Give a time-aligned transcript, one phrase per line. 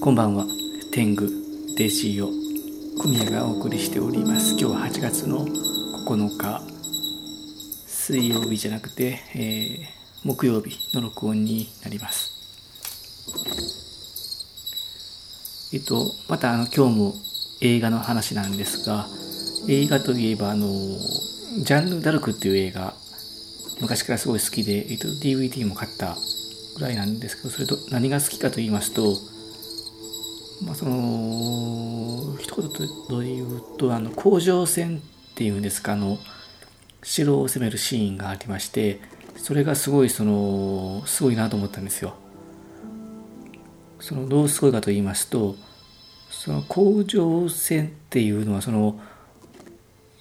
[0.00, 0.46] こんばんは。
[0.92, 1.28] 天狗
[1.76, 2.28] デジオ
[2.98, 4.50] 小宮がお送りしております。
[4.50, 6.62] 今日は8月の9日。
[7.88, 9.86] 水曜日じゃなくて、えー、
[10.22, 12.30] 木曜日の録音になります。
[15.74, 17.14] えっとまたあの今日も
[17.60, 19.08] 映画の話なんですが
[19.68, 22.94] 映画といえばあのジャンヌ・ダルクっていう映画
[23.80, 26.16] 昔からすごい好きで、えっと、DVD も買った
[26.76, 29.16] ぐらいなんですけどそれと何が好きかと言いますと
[30.64, 32.70] まあ、その一言
[33.08, 36.18] と言うとあの甲状腺っていうんですかあの
[37.02, 39.00] 城を攻めるシーンがありまして
[39.36, 42.14] それがすごいそのすごいなと思ったんですよ。
[44.00, 45.56] そのどうすごいかと言いますと
[46.30, 49.00] その甲状腺っていうのはその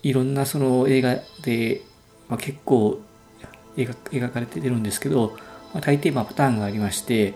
[0.03, 1.81] いろんなその映画で、
[2.27, 2.99] まあ、結構
[3.75, 5.37] 描描かれてるんですけど、
[5.73, 7.33] まあ、大抵まあパターンがありまして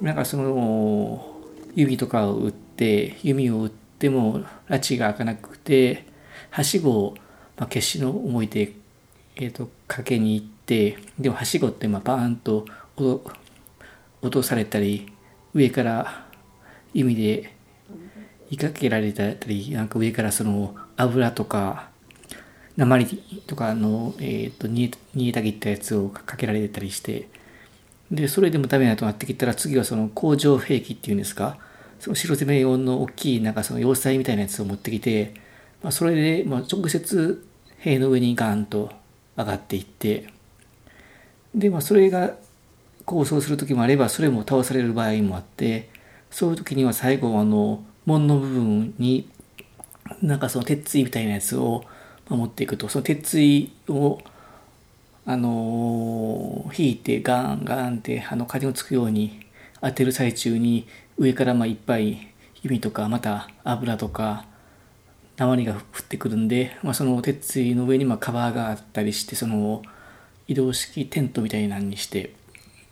[0.00, 1.39] なんかその
[1.74, 6.06] 指とかを打って弓を打っても拉致が開かなくて
[6.50, 7.14] はしごを、
[7.56, 8.72] まあ、決死の思いで、
[9.36, 15.12] えーと、かけに行ってでもはしごってまあバーンと落とされたり
[15.54, 16.26] 上から
[16.92, 17.54] 弓で
[18.50, 21.90] 追いかけられたりなんか上からその油とか
[22.76, 24.90] 鉛とかの、えーと、煮
[25.28, 27.28] えたぎったやつをかけられたりして
[28.10, 31.58] でそれでもダメだとなってきたら次はその工場兵器っていうんですか？
[32.00, 35.34] その白攻め用の大きいなんかその要塞みたいなやつを持ってきて、
[35.82, 37.46] まあ、それでまあ直接
[37.78, 38.90] 塀の上にガーンと
[39.36, 40.28] 上がっていって
[41.54, 42.34] でまあそれが
[43.04, 45.90] 構想する時もあればそれも倒される場合もあって
[46.30, 49.28] そういう時には最後あの門の部分に
[50.22, 51.84] なんかその鉄槌みたいなやつを
[52.28, 54.20] 持っていくとその鉄槌を
[55.26, 59.46] あのー、引いてガンガンってあの風をつくように
[59.80, 60.86] 当てる最中に
[61.18, 64.46] 上からまあいっぱい弓とかまた油とか
[65.36, 69.82] 鉛が降ってくるんで、まあ、その鉄槌の上にまあカバーがあったりしてその
[70.48, 72.34] 移動式テントみたいなのにして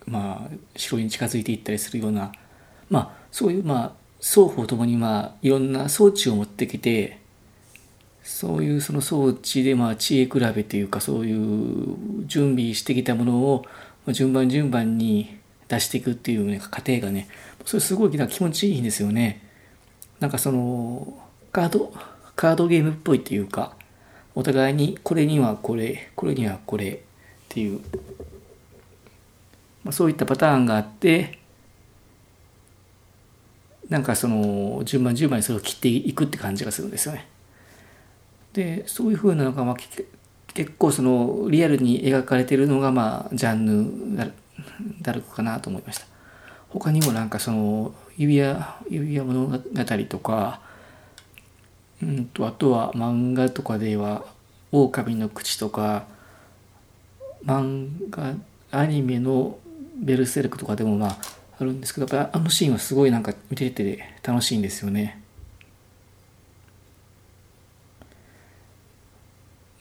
[0.05, 2.31] まあ城に近づいていったりするような
[2.89, 7.18] まあそういうまあ双方ともにまあいろんな装置を持ってきて
[8.29, 11.97] そういうその装置でまあ知恵比べというかそういう
[12.27, 13.65] 準備してきたものを
[14.09, 17.27] 順番順番に出していくっていう、ね、過程がね
[17.65, 19.41] それすごいな気持ちいいんですよね
[20.19, 21.17] なんかその
[21.51, 21.91] カード
[22.35, 23.73] カードゲームっぽいっていうか
[24.35, 26.97] お互いにこれにはこれこれにはこれっ
[27.49, 27.81] ていう、
[29.83, 31.39] まあ、そういったパターンがあって
[33.89, 37.27] なんかその順番順番にそれを切っていくって感じがするんですよね。
[38.53, 39.75] でそういうふうなのが、まあ、
[40.53, 44.33] 結構そのリアルに描かれてるのが、まあ、ジャンヌ・
[45.01, 46.05] ダルクかなと思いました。
[46.69, 49.57] 他にもなんかその指輪指輪物語
[50.07, 50.61] とか、
[52.03, 54.25] うんと、あとは漫画とかでは
[54.71, 56.05] 「狼の口」とか
[57.45, 58.35] 漫画
[58.71, 59.57] アニメの
[59.97, 61.17] 「ベルセルク」とかでもまあ
[61.59, 65.21] あるんですけどやっぱあのシーンはすごいなんか見てて楽しいんですよね。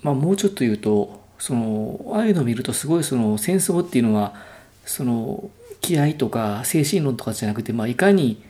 [0.08, 4.34] まあ、もうちょっと言うとそのああいうのを見るとすごいその戦争っていうのは
[4.86, 5.50] その
[5.82, 8.42] 気合とか精神論とかじゃなくて、まあ、いかに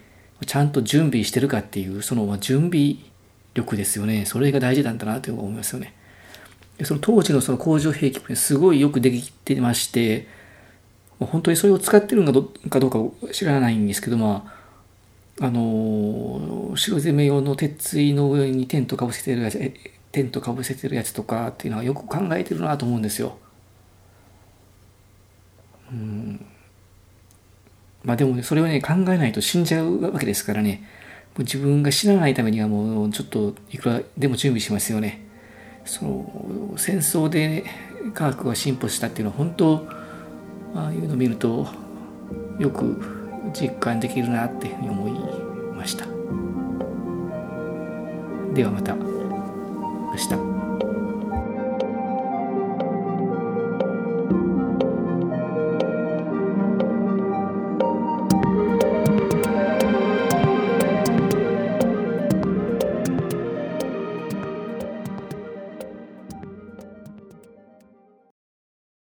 [0.45, 2.95] ちゃんと準備してるかっていうその準備
[3.53, 5.93] 力ですよねそれが大事なんだなと思いますよね。
[6.83, 10.27] その当時のその工場兵器もすごいよくできてまして
[11.19, 12.31] 本当にそれを使ってるの
[12.69, 14.49] かどうか知らないんですけどま
[15.41, 19.59] ああの白攻め用の鉄槌の上にテントかぶせてるやつ
[20.11, 23.37] テントかぶせてるやつとかっていうのはよく考えてるなと思うんですよ。
[25.91, 26.45] うん
[28.03, 30.87] まあでもねそれをね考えないと死んじゃうわけですからね
[31.35, 35.25] もう自分が死なないためにはもうちょっといくらでも準備しますよね。
[35.85, 37.65] その戦争で
[38.13, 39.87] 科学が進歩したっていうのは本当
[40.75, 41.67] ああいうのを見ると
[42.59, 43.01] よく
[43.53, 45.11] 実感できるなっていうふうに思い
[45.75, 46.05] ました。
[48.53, 49.18] ではまた。
[50.19, 50.48] した。